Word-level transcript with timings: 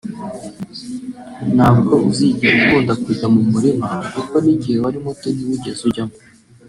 ntabwo 1.55 1.93
uzigera 2.09 2.55
ukunda 2.61 2.93
kujya 3.03 3.25
mu 3.33 3.41
murima 3.51 3.87
kuko 4.13 4.35
n’igihe 4.43 4.77
wari 4.83 4.97
muto 5.05 5.27
ntiwigeze 5.31 5.81
ujyamo 5.89 6.15